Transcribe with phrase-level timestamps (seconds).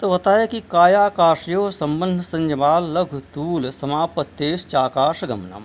[0.00, 5.64] तो बताया कि कायाकाशयो संबंध संजमाल लघु तूल समापत्तेश चाकाश गमनम।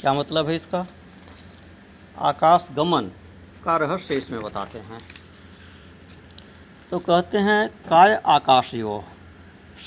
[0.00, 0.86] क्या मतलब है इसका?
[2.20, 3.10] आकाश गमन
[3.64, 4.98] का रहस्य इसमें बताते हैं।
[6.90, 9.02] तो कहते हैं काय आकाशयो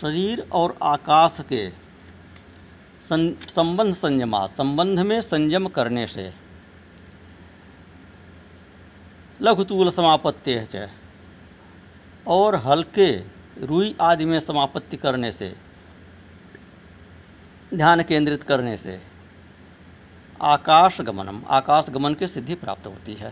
[0.01, 1.67] शरीर और आकाश के
[3.01, 6.31] सं, संबंध संयमा संबंध में संयम करने से
[9.41, 10.89] लघुतूल समापत्ति है।
[12.27, 13.11] और हल्के
[13.65, 15.53] रुई आदि में समापत्ति करने से,
[17.73, 18.99] ध्यान केंद्रित करने से
[20.41, 23.31] आकाश गमनम आकाश गमन की सिद्धि प्राप्त होती है।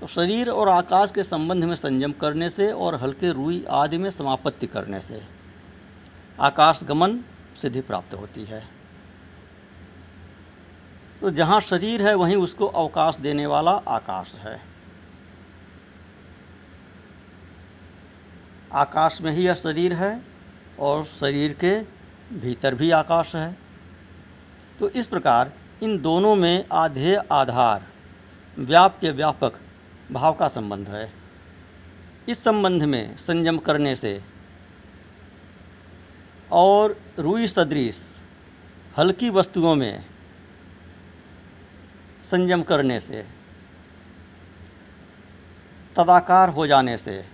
[0.00, 4.10] तो शरीर और आकाश के संबंध में संयम करने से और हल्के रुई आदि में
[4.10, 5.20] समापत्ति करने से
[6.40, 7.18] आकाश गमन
[7.62, 8.62] सिद्धि प्राप्त होती है।
[11.20, 14.60] तो जहाँ शरीर है, वहीं उसको अवकाश देने वाला आकाश है।
[18.78, 20.10] आकाश में ही यह शरीर है
[20.78, 21.78] और शरीर के
[22.40, 23.56] भीतर भी आकाश है।
[24.80, 25.52] तो इस प्रकार
[25.82, 27.86] इन दोनों में आधे आधार
[28.58, 29.58] व्याप्य व्यापक
[30.12, 31.10] भाव का संबंध है।
[32.28, 34.20] इस संबंध में संयम करने से
[36.52, 38.00] और रुई सदृश
[38.96, 40.04] हल्की वस्तुओं में
[42.24, 43.22] संयम करने से,
[45.96, 47.24] तदाकार हो जाने से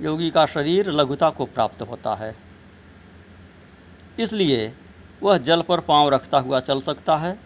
[0.00, 2.34] योगी का शरीर लघुता को प्राप्त होता है।
[4.20, 4.72] इसलिए
[5.22, 7.36] वह जल पर पाँव रखता हुआ चल सकता है।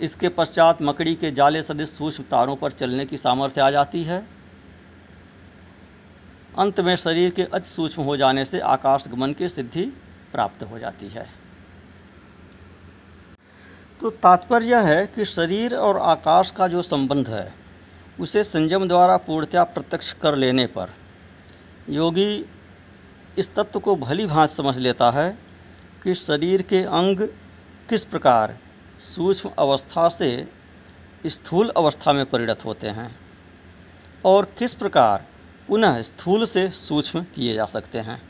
[0.00, 4.26] इसके पश्चात मकड़ी के जाले सदृश सूक्ष्म तारों पर चलने की सामर्थ्य आ जाती है।
[6.58, 9.84] अंत में शरीर के अति सूक्ष्म हो जाने से आकाश गमन की सिद्धि
[10.32, 11.26] प्राप्त हो जाती है।
[14.00, 17.52] तो तात्पर्य है कि शरीर और आकाश का जो संबंध है
[18.20, 20.94] उसे संयम द्वारा पूर्णतया प्रत्यक्ष कर लेने पर
[21.88, 22.44] योगी
[23.38, 25.38] इस तत्व को भली भांति समझ लेता है
[26.02, 27.28] कि शरीर के अंग
[27.88, 28.56] किस प्रकार
[29.00, 30.48] सूक्ष्म अवस्था से
[31.26, 33.16] स्थूल अवस्था में परिणत होते हैं
[34.24, 35.24] और किस प्रकार
[35.68, 38.20] पुनः स्थूल से सूक्ष्म किए जा सकते हैं।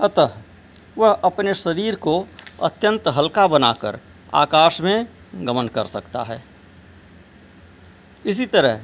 [0.00, 0.30] अतः
[0.98, 2.26] वह अपने शरीर को
[2.62, 3.98] अत्यंत हल्का बनाकर
[4.34, 6.42] आकाश में गमन कर सकता है।
[8.24, 8.80] इसी तरह,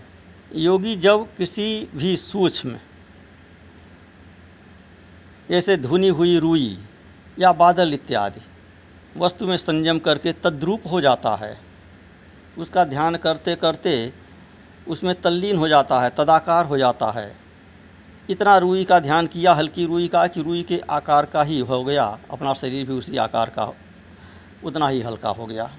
[0.55, 2.77] योगी जब किसी भी सूक्ष्म
[5.49, 6.79] जैसे धुनी हुई रुई
[7.39, 8.41] या बादल इत्यादि,
[9.17, 11.57] वस्तु में संयम करके तद्रूप हो जाता है,
[12.59, 14.13] उसका ध्यान करते करते
[14.89, 17.33] उसमें तल्लीन हो जाता है, तदाकार हो जाता है।
[18.31, 21.83] इतना रुई का ध्यान किया, हल्की रुई का, कि रुई के आकार का ही हो
[21.85, 23.73] गया, अपना शरीर भी उसी आकार का,
[24.65, 25.71] उतना ही हल्का हो गया।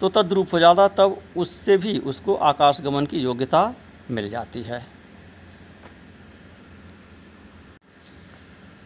[0.00, 3.74] तो तद्रूप हो जाता, तब उससे भी उसको आकाश गमन की योग्यता
[4.10, 4.86] मिल जाती है।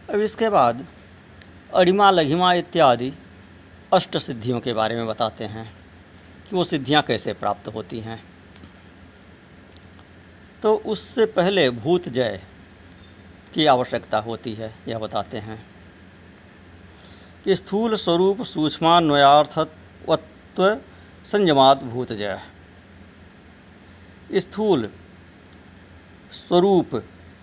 [0.09, 0.85] अब इसके बाद
[1.73, 3.13] अरिमा, लघिमा इत्यादि
[3.93, 5.73] अष्ट सिद्धियों के बारे में बताते हैं
[6.49, 8.23] कि वो सिद्धियाँ कैसे प्राप्त होती हैं।
[10.63, 12.41] तो उससे पहले भूत जय
[13.53, 15.65] की आवश्यकता होती है, यह बताते हैं
[17.43, 20.77] कि स्थूल स्वरूप सूक्ष्मान्वयार्थत्व
[21.25, 22.39] संयमात भूत जय।
[24.33, 24.89] स्थूल
[26.31, 26.95] स्वरूप,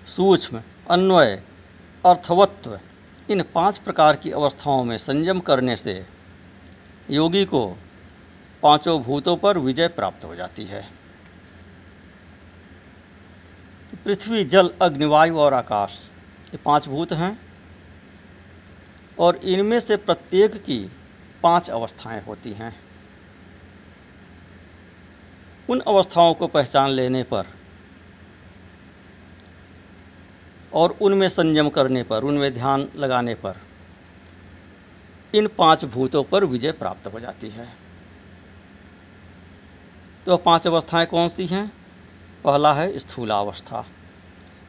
[0.09, 1.43] सूक्ष्म, अन्वय,
[2.07, 2.79] अर्थवत्व,
[3.31, 6.07] इन पाँच प्रकार की अवस्थाओं में संयम करने से
[7.11, 7.79] योगी को
[8.63, 10.89] पाँचों भूतों पर विजय प्राप्त हो जाती है।
[14.05, 16.11] पृथ्वी, जल, अग्निवायु और आकाश,
[16.51, 17.39] ये पाँच भूत हैं
[19.19, 20.91] और इनमें से प्रत्येक की
[21.43, 22.88] पाँच अवस्थाएँ होती हैं।
[25.71, 27.47] उन अवस्थाओं को पहचान लेने पर
[30.73, 33.57] और उनमें संयम करने पर, उनमें ध्यान लगाने पर
[35.35, 37.69] इन पाँच भूतों पर विजय प्राप्त हो जाती है।
[40.27, 41.67] तो पाँच अवस्थाएँ कौन सी हैं?
[42.45, 43.85] पहला है स्थूलावस्था।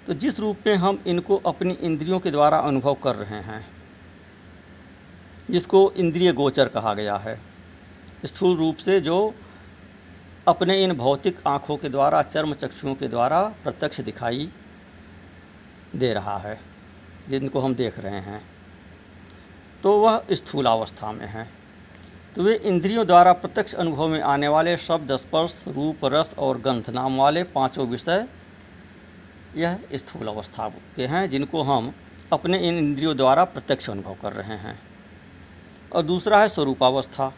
[0.07, 3.65] तो जिस रूप में हम इनको अपनी इंद्रियों के द्वारा अनुभव कर रहे हैं,
[5.49, 7.39] जिसको इंद्रिय गोचर कहा गया है,
[8.25, 9.33] स्थूल रूप से जो
[10.49, 14.49] अपने इन भौतिक आँखों के द्वारा, चर्म चक्षुओं के द्वारा प्रत्यक्ष दिखाई
[15.95, 16.59] दे रहा है,
[17.29, 18.41] जिनको हम देख रहे हैं।
[19.83, 21.49] तो वह स्थूलावस्था में है।
[22.35, 26.89] तो वे इंद्रियों द्वारा प्रत्यक्ष अनुभव में आने वाले शब्द, स्पर्श, रूप, रस और गंध
[26.89, 28.27] नाम वाले पाँचों विषय
[29.55, 31.93] यह स्थूल अवस्था के हैं, जिनको हम
[32.33, 34.79] अपने इन इंद्रियों द्वारा प्रत्यक्ष अनुभव कर रहे हैं।
[35.93, 37.33] और दूसरा है स्वरूपावस्था।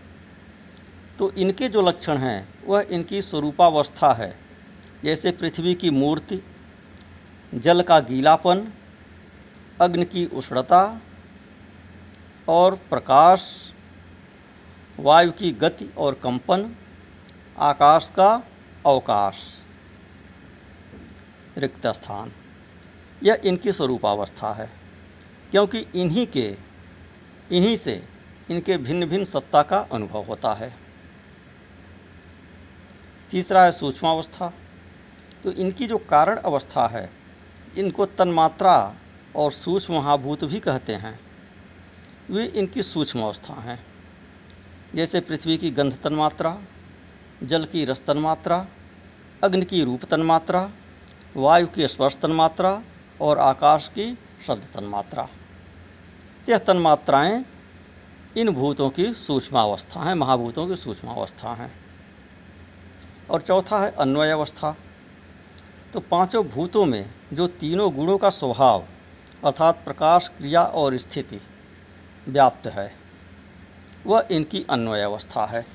[1.21, 4.35] तो इनके जो लक्षण हैं, वह इनकी स्वरूपावस्था है।
[5.03, 6.39] जैसे पृथ्वी की मूर्ति,
[7.53, 8.67] जल का गीलापन,
[9.81, 11.01] अग्नि की उष्णता
[12.49, 13.71] और प्रकाश,
[14.99, 16.75] वायु की गति और कंपन,
[17.57, 18.43] आकाश का
[18.85, 19.35] अवकाश।
[21.57, 22.31] रिक्त स्थान।
[23.23, 24.69] यह इनकी स्वरूपावस्था है,
[25.51, 26.55] क्योंकि इन्हीं के,
[27.51, 28.03] इन्हीं से
[28.51, 30.90] इनके भिन्न भिन्न सत्ता का अनुभव होता है।
[33.31, 34.53] तीसरा है सूक्ष्मावस्था।
[35.43, 37.09] तो इनकी जो कारण अवस्था है,
[37.77, 38.95] इनको तन्मात्रा
[39.35, 41.19] और सूक्ष्म महाभूत भी कहते हैं।
[42.31, 43.79] वे इनकी सूक्ष्म अवस्था हैं।
[44.95, 46.57] जैसे पृथ्वी की गंध तन्मात्रा,
[47.43, 48.65] जल की रस तन्मात्रा,
[49.43, 50.69] अग्नि की रूप तन्मात्रा,
[51.37, 52.81] वायु की स्पर्श तन्मात्रा
[53.21, 54.17] और आकाश की
[54.47, 55.27] शब्द तन्मात्रा।
[56.49, 57.45] यह तन्मात्राएँ
[58.37, 61.90] इन भूतों की सूक्ष्मावस्था हैं, महाभूतों की सूक्ष्मावस्था हैं।
[63.31, 64.75] और चौथा है अन्वय अवस्था
[65.93, 68.83] तो पाँचों भूतों में जो तीनों गुणों का स्वभाव
[69.45, 71.39] अर्थात प्रकाश, क्रिया और स्थिति
[72.27, 72.91] व्याप्त है,
[74.05, 75.65] वह इनकी अन्वय अवस्था है।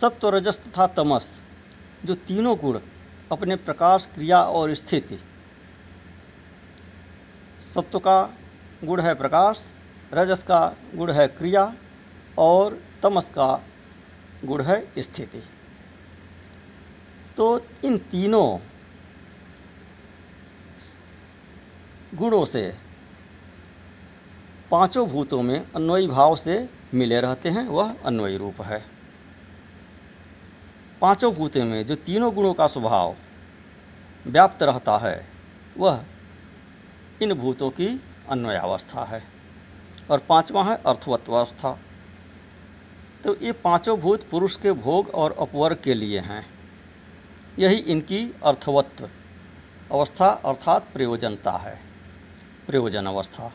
[0.00, 1.28] सत्व रजस तथा तमस,
[2.04, 2.78] जो तीनों गुण
[3.32, 5.18] अपने प्रकाश, क्रिया और स्थिति,
[7.66, 8.20] सत्व का
[8.84, 9.62] गुण है प्रकाश,
[10.14, 10.60] रजस का
[10.94, 11.72] गुण है क्रिया
[12.38, 13.48] और तमस का
[14.46, 15.42] गुण है, स्थिति।
[17.36, 18.58] तो इन तीनों
[22.14, 22.74] गुणों से
[24.70, 28.84] पाँचों भूतों में अन्वयी भाव से मिले रहते हैं, वह अन्वयी रूप है।
[31.00, 33.16] पाँचों भूतों में जो तीनों गुणों का स्वभाव
[34.26, 35.26] व्याप्त रहता है,
[35.78, 36.04] वह
[37.22, 38.00] इन भूतों की
[38.30, 39.24] अन्वयावस्था है।
[40.10, 41.78] और पांचवा है अर्थवत्वावस्था।
[43.26, 46.46] तो ये पाँचों भूत पुरुष के भोग और अपवर्ग के लिए हैं।
[47.58, 49.08] यही इनकी अर्थवत्व
[49.92, 51.74] अवस्था अर्थात प्रयोजनता है।
[52.66, 53.50] प्रयोजन अवस्था।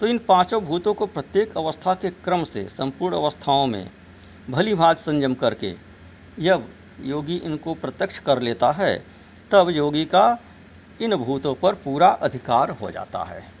[0.00, 3.90] तो इन पाँचों भूतों को प्रत्येक अवस्था के क्रम से संपूर्ण अवस्थाओं में
[4.50, 5.74] भली भात संयम करके
[6.40, 6.68] जब
[7.04, 8.96] योगी इनको प्रत्यक्ष कर लेता है,
[9.50, 10.38] तब योगी का
[11.00, 13.55] इन भूतों पर पूरा अधिकार हो जाता है।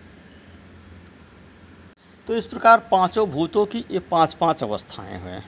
[2.26, 5.42] तो इस प्रकार पाँचों भूतों की ये पाँच पाँच अवस्थाएँ हैं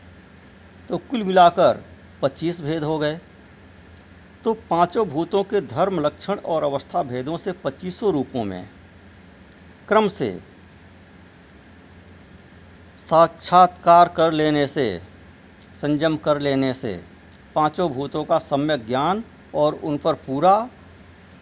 [0.89, 1.83] तो कुल मिलाकर
[2.23, 3.19] पच्चीस भेद हो गए।
[4.45, 8.69] तो पाँचों भूतों के धर्म लक्षण और अवस्था भेदों से पच्चीसों रूपों में
[9.89, 10.31] क्रम से
[13.01, 15.01] साक्षात्कार कर लेने से,
[15.81, 17.01] संयम कर लेने से
[17.55, 19.23] पाँचों भूतों का सम्यक ज्ञान
[19.55, 20.69] और उन पर पूरा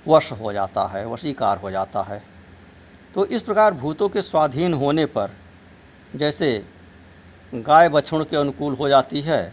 [0.09, 2.23] वश हो जाता है, वशीकार हो जाता है।
[3.17, 5.31] तो इस प्रकार भूतों के स्वाधीन होने पर
[6.17, 6.49] जैसे
[7.53, 9.53] गाय बछड़ के अनुकूल हो जाती है,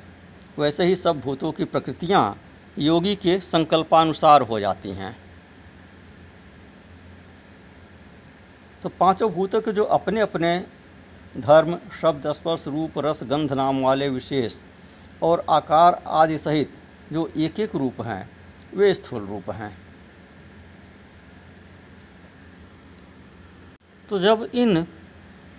[0.59, 2.35] वैसे ही सब भूतों की प्रकृतियाँ
[2.77, 5.15] योगी के संकल्पानुसार हो जाती हैं।
[8.83, 10.57] तो पाँचों भूतों के जो अपने अपने
[11.37, 14.55] धर्म, शब्द, स्पर्श, रूप, रस, गंध नाम वाले विशेष
[15.23, 16.75] और आकार आदि सहित
[17.13, 18.29] जो एक एक रूप हैं,
[18.75, 19.71] वे स्थूल रूप हैं।
[24.13, 24.83] तो जब इन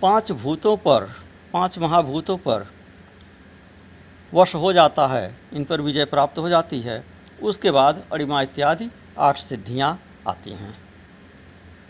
[0.01, 1.11] पाँच भूतों पर,
[1.53, 2.65] पाँच महाभूतों पर
[4.33, 7.03] वश हो जाता है, इन पर विजय प्राप्त हो जाती है,
[7.43, 10.73] उसके बाद अड़िमा इत्यादि आठ सिद्धियाँ आती हैं।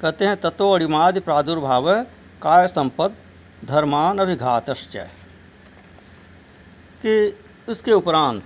[0.02, 2.04] कहते हैं तत्व अड़िमादि प्रादुर्भाव
[2.42, 3.16] काय संपद
[3.66, 4.98] धर्मान अभिघातश्च।
[7.06, 7.38] कि
[7.70, 8.44] इसके उपरांत,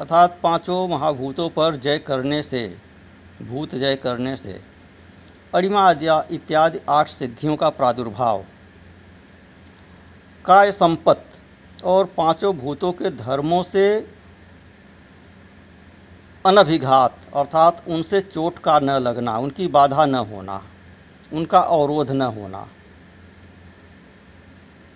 [0.00, 2.76] अर्थात पाँचों महाभूतों पर जय करने से,
[3.42, 4.71] भूत जय करने से
[5.54, 5.90] अड़िमा
[6.30, 8.44] इत्यादि आठ सिद्धियों का प्रादुर्भाव।
[10.44, 13.84] काय संपत्त और पाँचों भूतों के धर्मों से
[16.44, 20.60] अनभिघात, अर्थात उनसे चोट का न लगना, उनकी बाधा न होना,
[21.32, 22.66] उनका अवरोध न होना,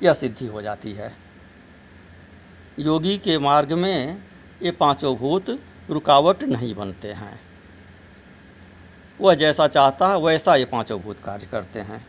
[0.01, 1.13] यह सिद्धि हो जाती है।
[2.79, 4.17] योगी के मार्ग में
[4.63, 5.51] ये पाँचों भूत
[5.91, 7.46] रुकावट नहीं बनते हैं।
[9.21, 12.05] वह जैसा चाहता है, वैसा ये पाँचों भूत कार्य करते हैं।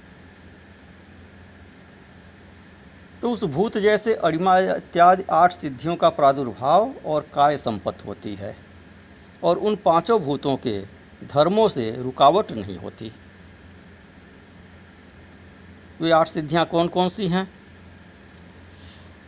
[3.21, 8.55] तो उस भूत जैसे अड़िमा इत्यादि आठ सिद्धियों का प्रादुर्भाव और काय संपत्त होती है,
[9.43, 10.79] और उन पाँचों भूतों के
[11.25, 13.11] धर्मों से रुकावट नहीं होती।
[16.01, 17.47] वे आठ सिद्धियाँ कौन कौन सी हैं?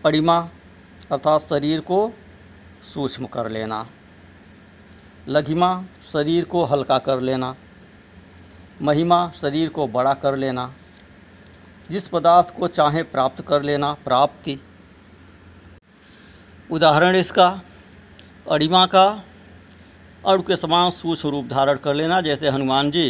[0.05, 0.37] अड़िमा
[1.11, 2.11] अर्थात शरीर को
[2.93, 3.85] सूक्ष्म कर लेना,
[5.27, 5.71] लघिमा
[6.11, 7.55] शरीर को हल्का कर लेना
[8.81, 10.71] महिमा शरीर को बड़ा कर लेना,
[11.91, 14.57] जिस पदार्थ को चाहे प्राप्त कर लेना, प्राप्ति।
[16.69, 17.49] उदाहरण इसका,
[18.51, 19.07] अड़िमा का,
[20.25, 20.91] अड़ु के समान
[21.25, 23.09] रूप धारण कर लेना, जैसे हनुमान जी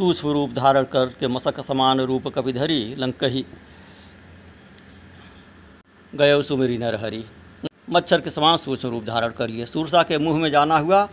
[0.00, 3.44] रूप धारण करके मसक समान रूप कपिधरी लंकही।
[6.12, 7.24] गयो सुमेरी नरहरी।
[7.90, 11.08] मच्छर के समान सूक्ष्म रूप धारण कर लिए। सूरसा के मुँह में जाना हुआ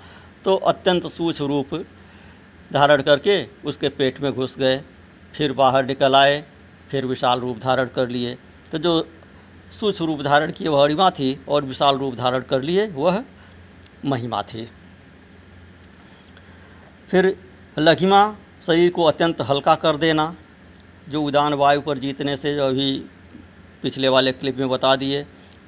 [0.45, 1.73] तो अत्यंत सूक्ष्म रूप
[2.71, 4.77] धारण करके उसके पेट में घुस गए,
[5.33, 6.43] फिर बाहर निकल आए,
[6.89, 8.35] फिर विशाल रूप धारण कर लिए।
[8.71, 9.01] तो जो
[9.79, 13.23] सूक्ष्म रूप धारण किए वह अरिमा थी और विशाल रूप धारण कर लिए, वह
[14.05, 14.67] महिमा थी।
[17.09, 17.35] फिर
[17.79, 18.21] लघिमा
[18.67, 20.33] शरीर को अत्यंत हल्का कर देना,
[21.09, 22.91] जो उदान वायु पर जीतने से जो अभी
[23.83, 25.23] पिछले वाले क्लिप में बता दिए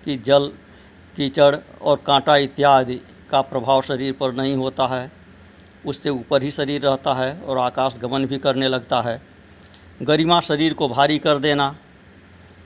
[0.05, 0.51] कि जल,
[1.15, 5.09] कीचड़ और कांटा इत्यादि का प्रभाव शरीर पर नहीं होता है।
[5.85, 9.21] उससे ऊपर ही शरीर रहता है और आकाश गमन भी करने लगता है।
[10.01, 11.75] गरिमा शरीर को भारी कर देना।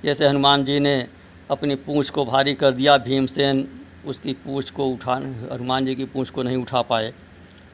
[0.03, 1.07] जैसे हनुमान जी ने
[1.51, 6.29] अपनी पूँछ को भारी कर दिया, भीमसेन उसकी पूँछ को उठा, हनुमान जी की पूँछ
[6.29, 7.13] को नहीं उठा पाए।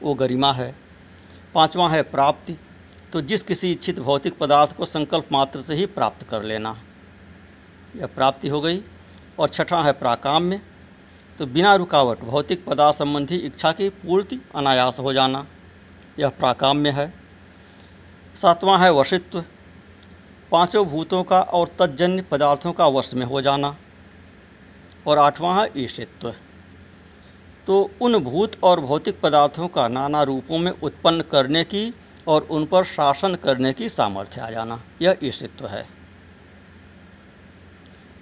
[0.02, 0.74] वो गरिमा है।
[1.54, 2.56] पांचवा है प्राप्ति।
[3.12, 6.76] तो जिस किसी इच्छित भौतिक पदार्थ को संकल्प मात्र से ही प्राप्त कर लेना।
[7.96, 8.80] यह प्राप्ति हो गई।
[9.38, 10.60] और छठा है प्राकाम्य।
[11.38, 15.44] तो बिना रुकावट भौतिक पदार्थ संबंधी इच्छा की पूर्ति अनायास हो जाना,
[16.18, 17.12] यह प्राकाम्य है।
[18.36, 19.44] सातवां है वशित्व
[20.52, 23.74] पाँचों भूतों का और तजन्य पदार्थों का वश में हो जाना।
[25.06, 26.32] और आठवां है ईशित्व
[27.66, 31.92] तो उन भूत और भौतिक पदार्थों का नाना रूपों में उत्पन्न करने की
[32.28, 35.84] और उन पर शासन करने की सामर्थ्य आ जाना, यह ईशित्व है।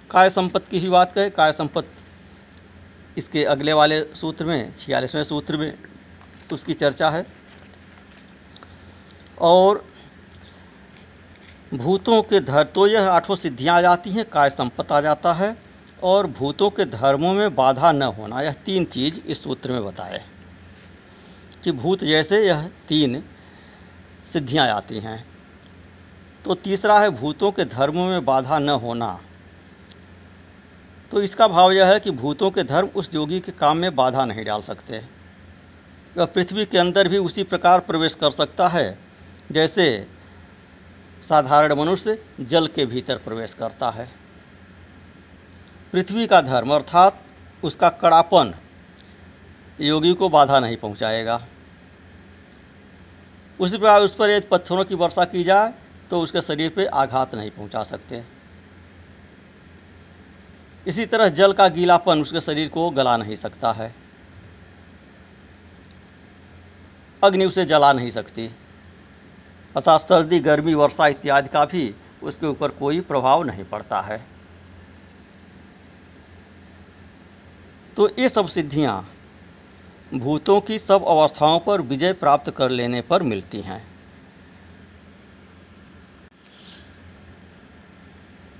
[0.09, 2.00] काय संपत्ति की ही बात करें काय संपत्ति
[3.17, 5.73] इसके अगले वाले सूत्र में, छियालीसवें सूत्र में
[6.53, 7.25] उसकी चर्चा है।
[9.41, 9.83] और
[11.73, 15.55] भूतों के धर तो यह आठों सिद्धियाँ आ जाती हैं, काय संपत्त आ जाता है,
[16.03, 20.21] और भूतों के धर्मों में बाधा न होना, यह तीन चीज़ इस सूत्र में बताए
[21.63, 23.21] कि भूत जैसे यह तीन
[24.33, 25.23] सिद्धियाँ आती हैं।
[26.45, 29.19] तो तीसरा है, भूतों के धर्मों में बाधा न होना
[31.11, 34.25] तो इसका भाव यह है कि भूतों के धर्म उस योगी के काम में बाधा
[34.25, 35.01] नहीं डाल सकते।
[36.15, 38.97] वह पृथ्वी के अंदर भी उसी प्रकार प्रवेश कर सकता है,
[39.51, 40.07] जैसे
[41.23, 44.07] साधारण मनुष्य जल के भीतर प्रवेश करता है।
[45.93, 47.21] पृथ्वी का धर्म अर्थात
[47.63, 48.53] उसका कड़ापन
[49.81, 51.41] योगी को बाधा नहीं पहुंचाएगा।
[53.59, 55.73] उसी प्रकार उस पर यदि पत्थरों की वर्षा की जाए
[56.11, 58.23] तो उसके शरीर पर आघात नहीं पहुँचा सकते।
[60.87, 63.95] इसी तरह जल का गीलापन उसके शरीर को गला नहीं सकता है।
[67.23, 68.47] अग्नि उसे जला नहीं सकती।
[69.75, 74.21] अर्थात सर्दी, गर्मी, वर्षा इत्यादि का भी उसके ऊपर कोई प्रभाव नहीं पड़ता है।
[77.97, 79.09] तो ये सब सिद्धियाँ
[80.13, 83.90] भूतों की सब अवस्थाओं पर विजय प्राप्त कर लेने पर मिलती हैं।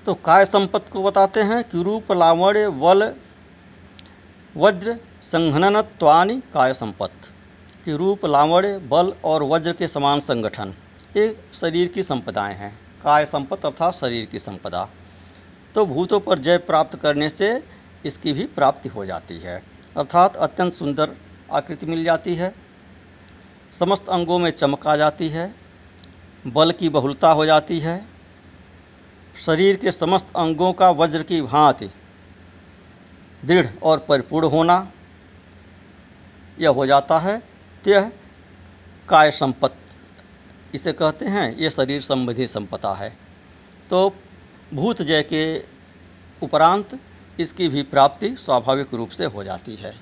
[0.06, 1.64] तो काय संपत्ति को बताते हैं?
[1.64, 3.14] कि रूप लावण्य, वल,
[4.58, 7.28] वज्र, संघननत्वानि, काय संपत्ति?
[7.86, 10.74] कि रूप लावण्य, बल और वज्र के समान संगठन।
[11.18, 14.90] ये शरीर की संपदाएँ हैं। काय संपत्ति अर्थात शरीर की संपदा।
[15.76, 17.64] तो भूतों पर जय प्राप्त करने से
[18.06, 19.64] इसकी भी प्राप्ति हो जाती है।
[19.98, 21.12] अर्थात अत्यंत सुंदर
[21.52, 22.56] आकृति मिल जाती है।
[23.80, 25.56] समस्त अंगों में चमक आ जाती है।
[26.48, 28.11] बल की बहुलता हो जाती है।
[29.42, 31.90] शरीर के समस्त अंगों का वज्र की भांति
[33.44, 34.88] दृढ़ और परिपूर्ण होना,
[36.60, 37.42] यह हो जाता है
[37.84, 38.12] यह
[39.10, 43.10] काय संपत्ति। इसे कहते हैं, ये शरीर संबंधी संपदा है।
[43.90, 44.14] तो
[44.74, 45.44] भूत जय के
[46.42, 46.98] उपरांत
[47.40, 49.94] इसकी भी प्राप्ति स्वाभाविक रूप से हो जाती है।